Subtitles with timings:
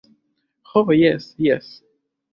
[0.71, 1.71] Ho jes, jes.